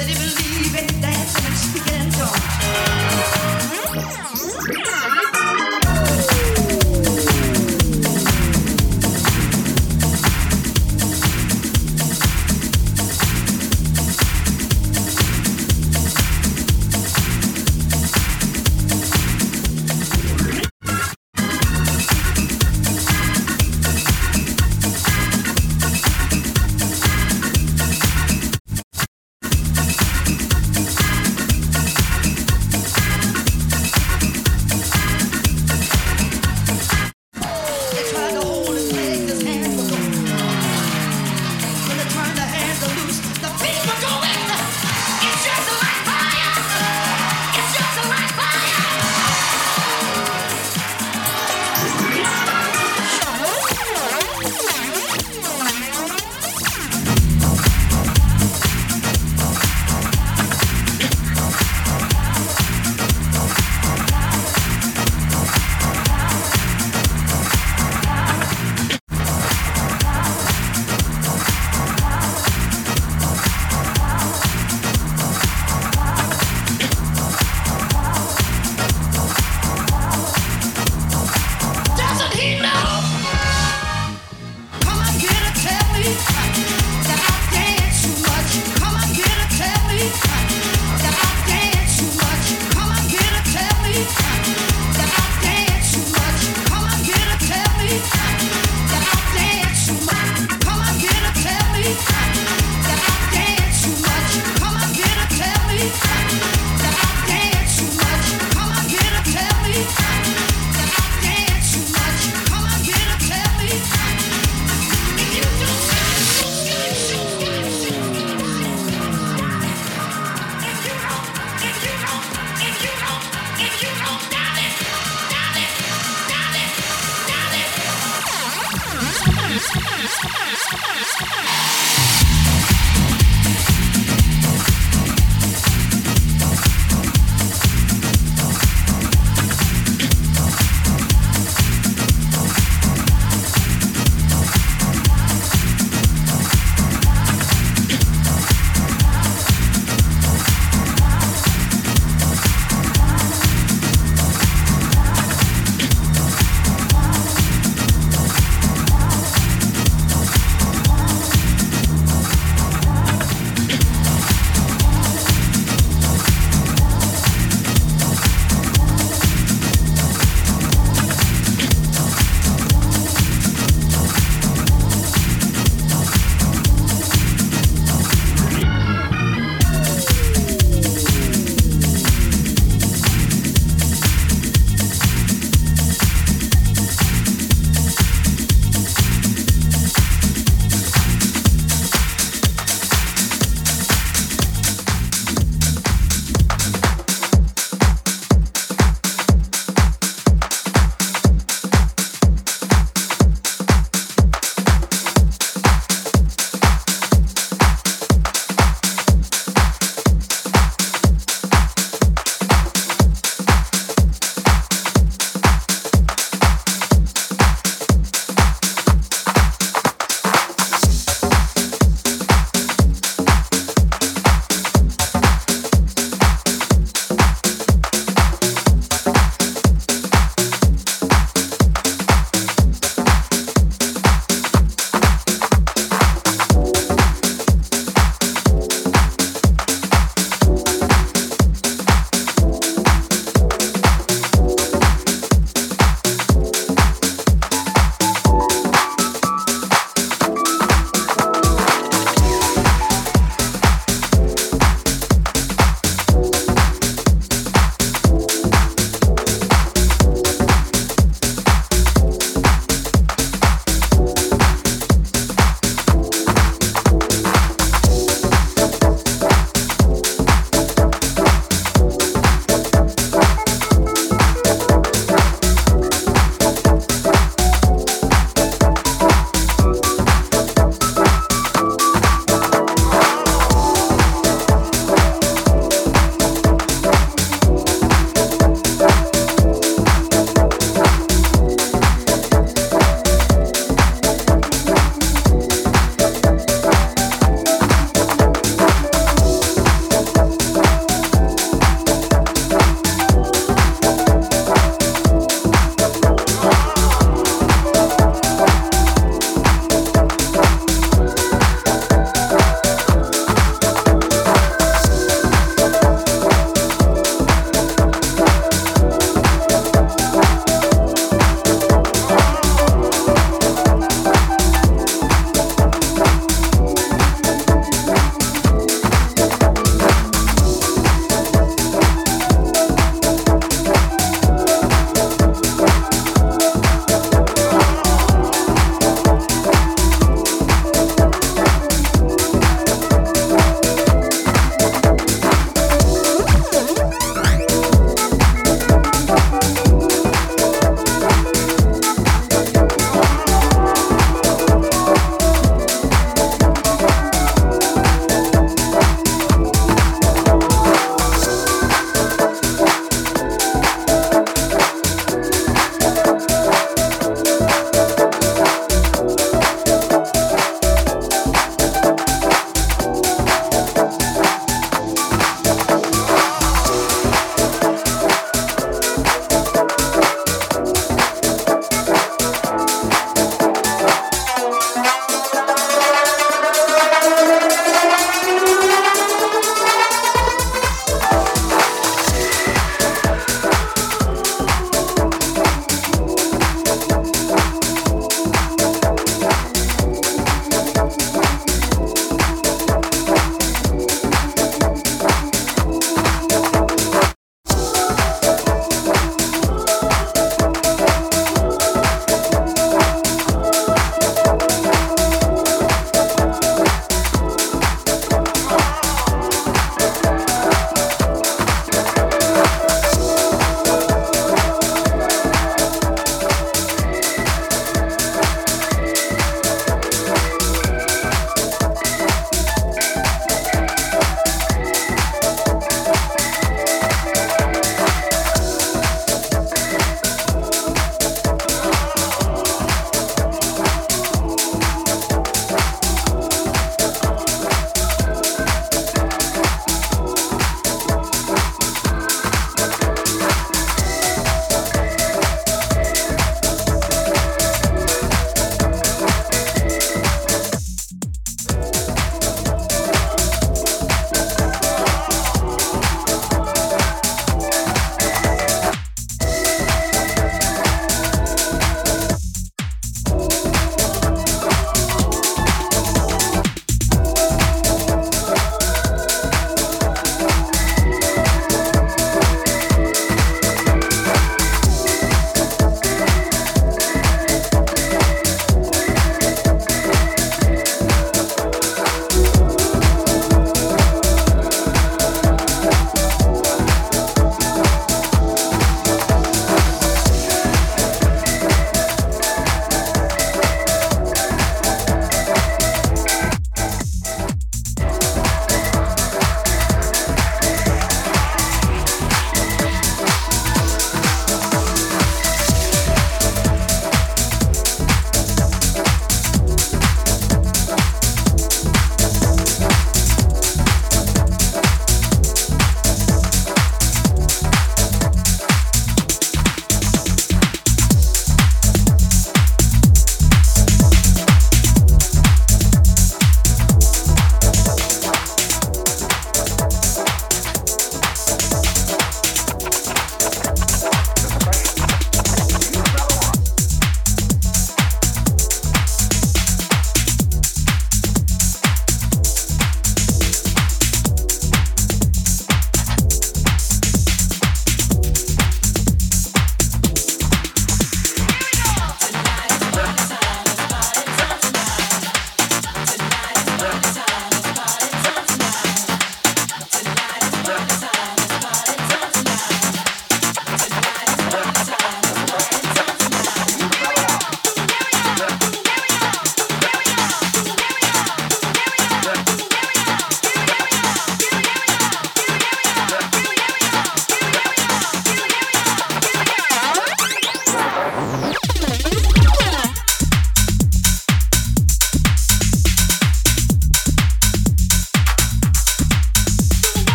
that 0.00 0.08
he 0.08 0.14
believed 0.14 0.78
in 0.78 1.00
dancing 1.02 1.44
and 1.44 1.74
began 1.74 2.10
to. 2.10 2.59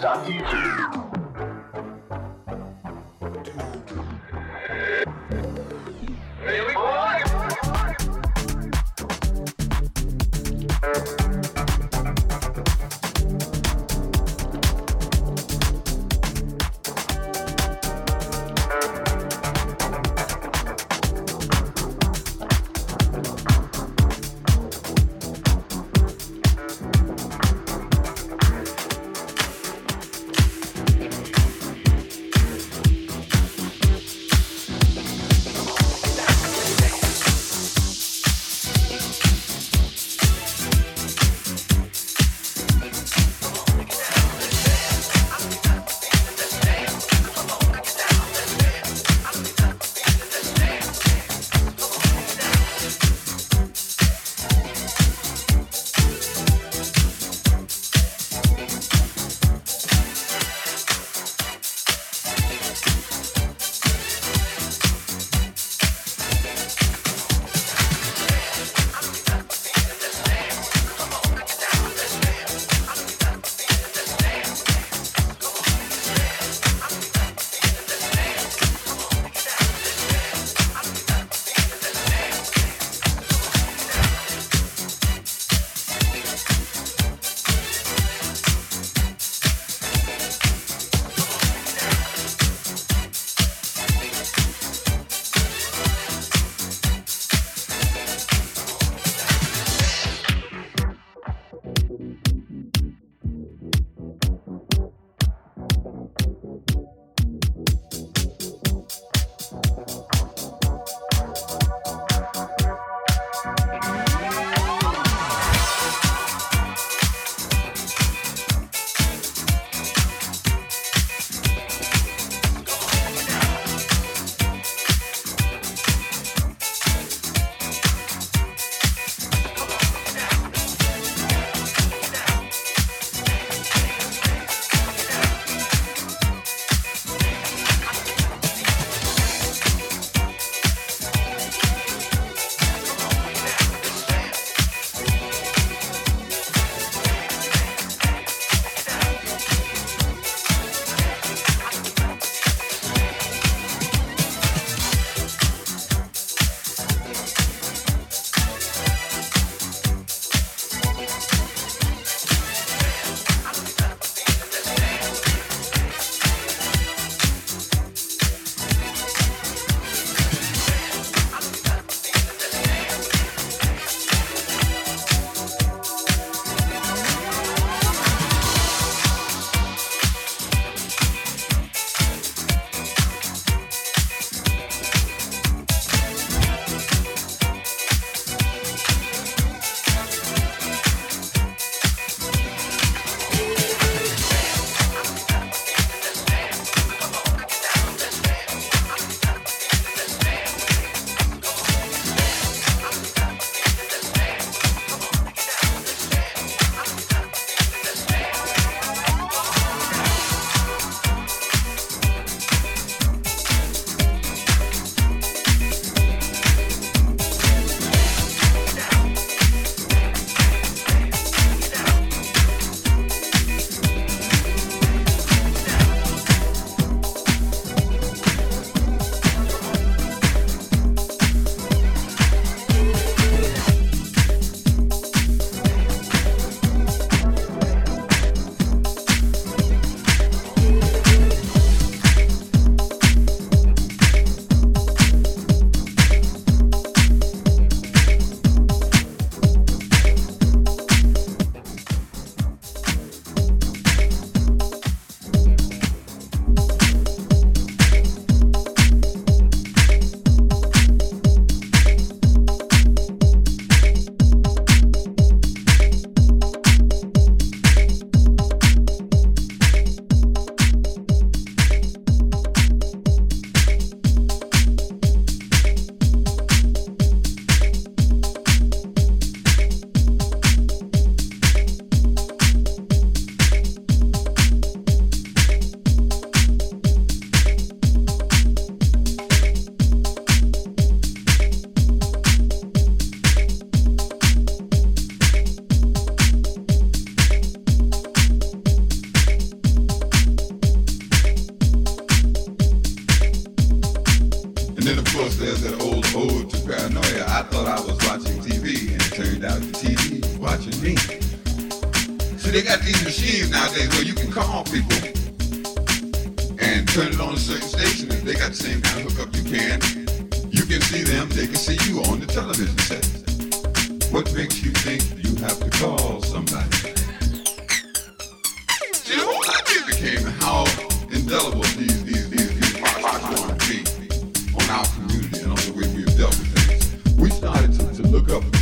Stop 0.00 0.26
you. 0.30 1.09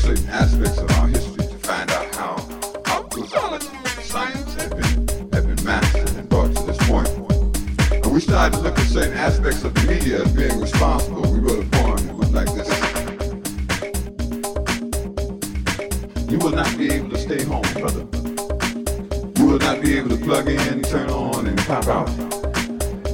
certain 0.09 0.31
aspects 0.31 0.79
of 0.79 0.90
our 0.92 1.09
history 1.09 1.47
to 1.47 1.59
find 1.59 1.90
out 1.90 2.14
how 2.14 2.37
our 2.87 3.05
Gonzalez 3.09 3.68
and 3.68 3.87
science 4.07 4.55
have 4.55 4.71
been, 4.71 5.07
have 5.35 5.47
been 5.55 5.62
mastered 5.66 6.09
and 6.16 6.27
brought 6.31 6.56
to 6.56 6.63
this 6.63 6.79
point. 6.88 7.09
And 7.92 8.15
we 8.15 8.21
started 8.21 8.56
to 8.56 8.63
look 8.63 8.79
at 8.79 8.87
certain 8.87 9.13
aspects 9.13 9.65
of 9.65 9.75
the 9.75 9.83
media 9.87 10.23
as 10.23 10.33
being 10.33 10.59
responsible. 10.59 11.31
We 11.31 11.40
wrote 11.40 11.63
a 11.63 11.69
poem 11.69 12.06
that 12.06 12.15
was 12.15 12.31
like 12.33 12.48
this. 12.54 12.69
You 16.31 16.38
will 16.38 16.56
not 16.56 16.79
be 16.79 16.90
able 16.90 17.11
to 17.11 17.19
stay 17.19 17.44
home, 17.44 17.69
brother. 17.75 18.06
You 19.37 19.46
will 19.46 19.59
not 19.59 19.83
be 19.83 19.98
able 19.98 20.09
to 20.09 20.25
plug 20.25 20.48
in, 20.48 20.83
turn 20.85 21.11
on, 21.11 21.46
and 21.46 21.59
pop 21.67 21.87
out. 21.87 22.09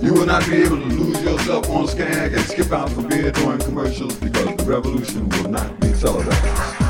You 0.01 0.12
will 0.12 0.26
not 0.26 0.47
be 0.47 0.62
able 0.62 0.76
to 0.76 0.86
lose 0.86 1.20
yourself 1.24 1.68
on 1.70 1.88
Skag 1.88 2.34
and 2.34 2.45
skip 2.45 2.70
out 2.70 2.88
for 2.90 3.03
beer 3.03 3.32
during 3.32 3.59
commercials 3.59 4.14
because 4.16 4.55
the 4.57 4.64
revolution 4.64 5.28
will 5.30 5.51
not 5.51 5.80
be 5.80 5.92
televised. 5.95 6.84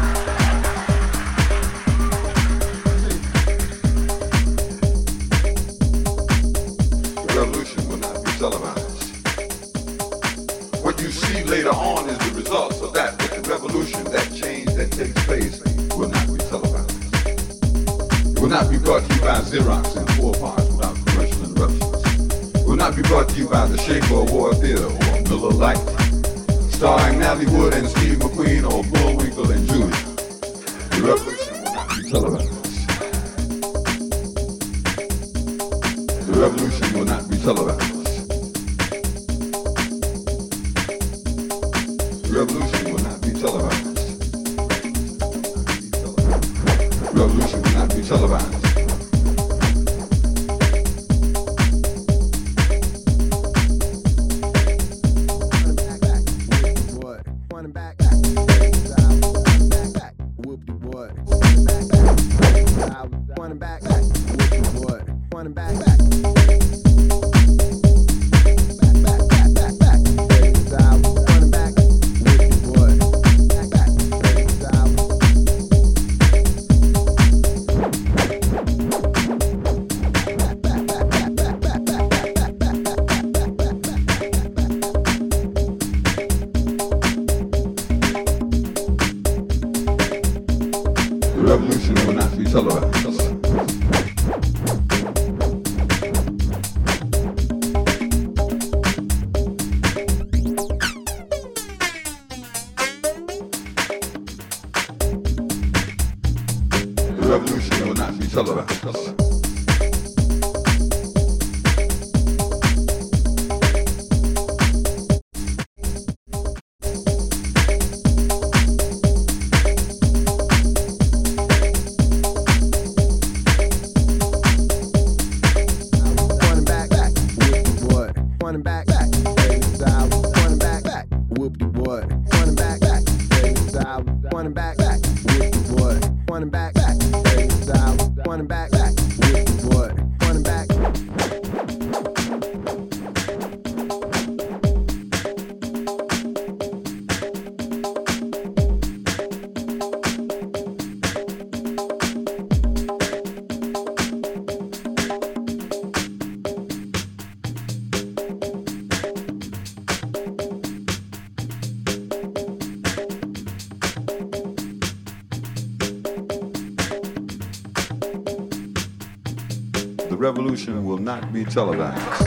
tell 171.45 171.73
her? 171.73 172.24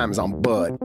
diamonds, 0.00 0.18
I'm 0.18 0.40
Bud. 0.40 0.79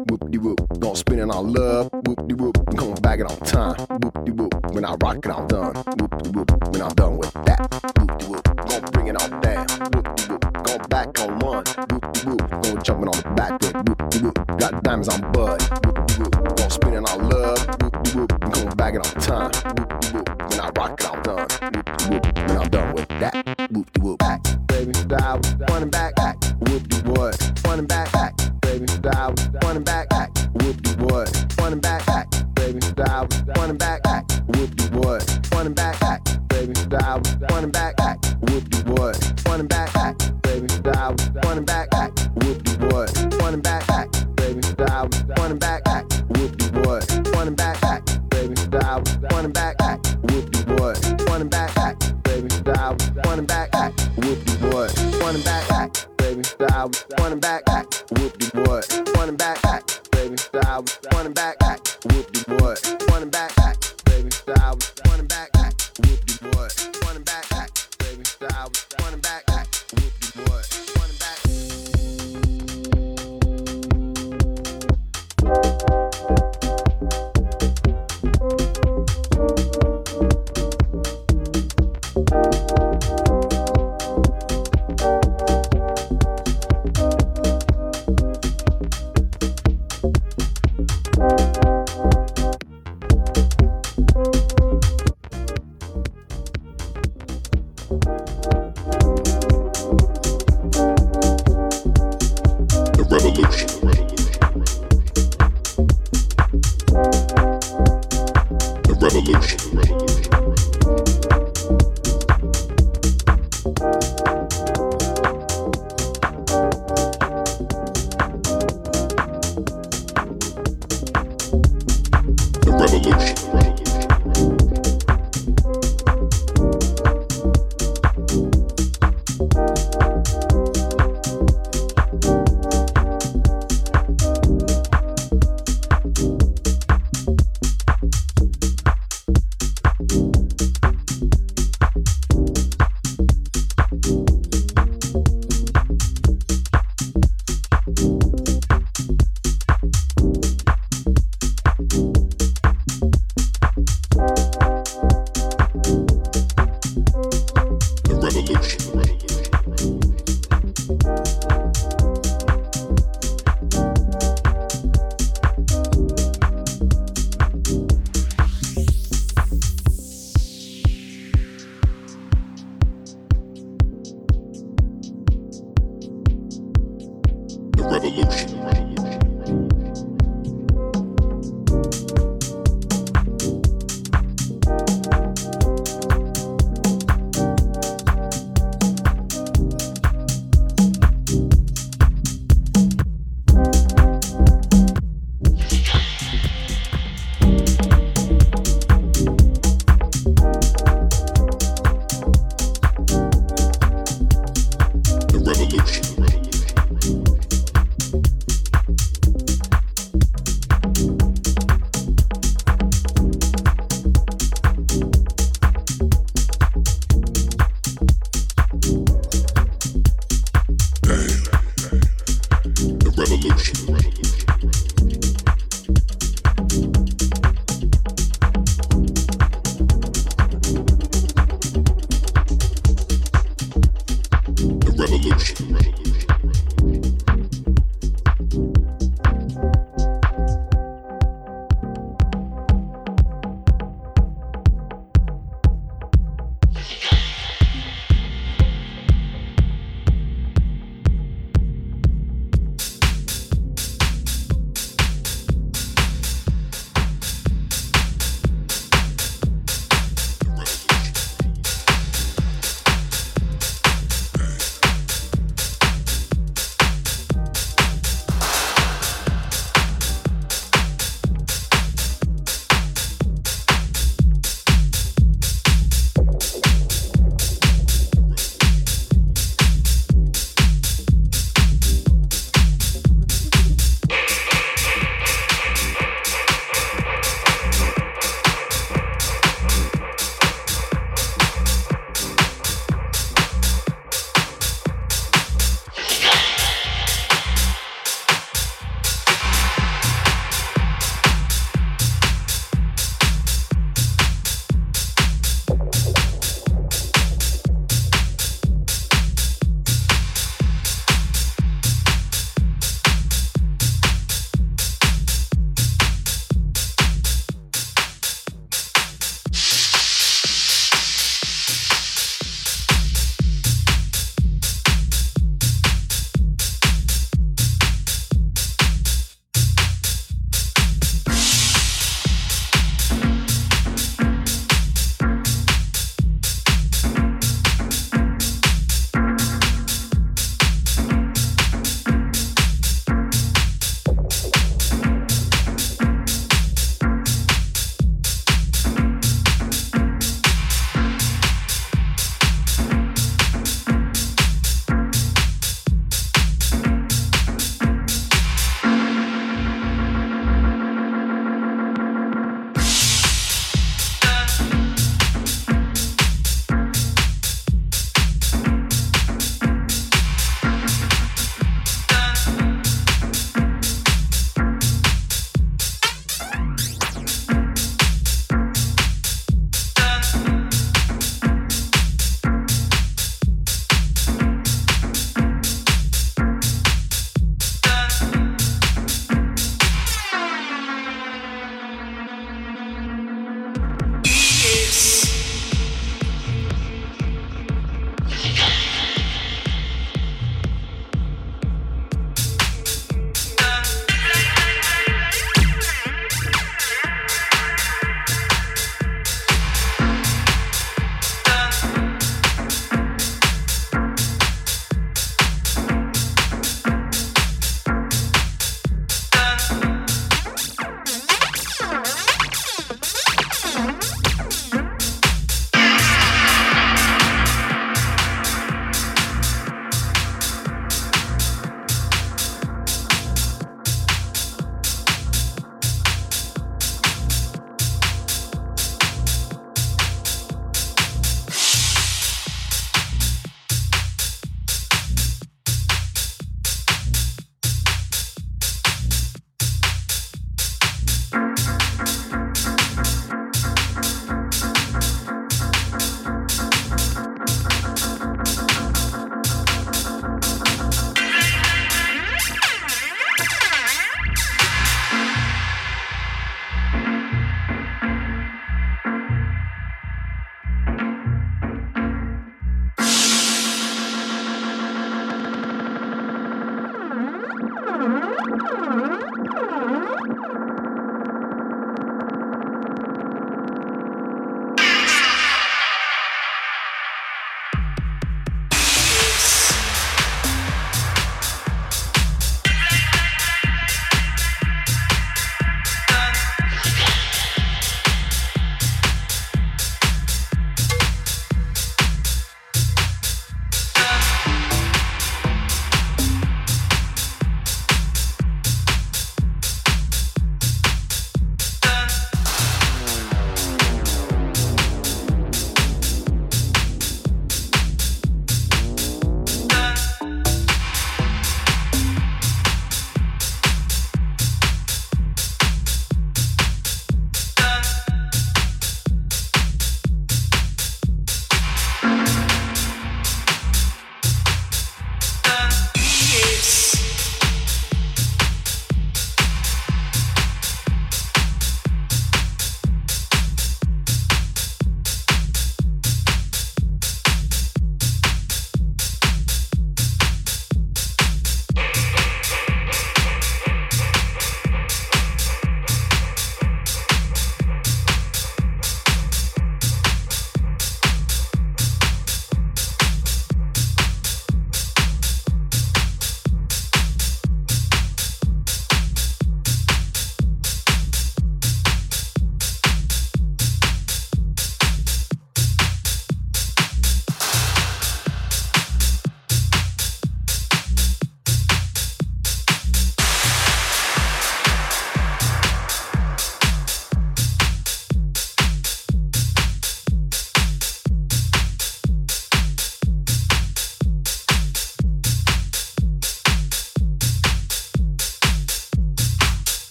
front 55.36 55.68
and 55.68 55.68
back, 55.68 55.94
back, 55.94 56.18
baby. 56.18 56.42
I 56.60 56.76
album, 56.76 57.02
front 57.18 57.42
back, 57.42 57.66
back. 57.66 57.86
Whoop 58.12 58.38
de 58.38 58.62
what? 58.62 58.86
Front 58.86 59.38
back, 59.38 59.62
back, 59.62 59.84
baby. 60.12 60.36
I 60.54 60.58
album, 60.68 60.94
front 61.12 61.36
back, 61.36 61.60
back. 61.60 61.80
Whoop 62.06 62.32
de 62.32 62.56
what? 62.56 62.80
Front 63.08 63.32
back, 63.32 63.56
back, 63.56 63.78
baby. 64.06 64.30
I 64.48 64.62
album, 64.62 64.80
front 65.04 65.28
back, 65.30 65.52
back. 65.54 65.74
Whoop 66.04 66.26
de 66.26 66.48
what? 66.56 66.72
Front 66.72 67.26
back, 67.26 67.50
back, 67.50 67.70
baby. 68.00 68.24
I 68.42 68.56
album, 68.56 68.74
front 68.98 69.22
back, 69.22 69.46
back. 69.48 69.55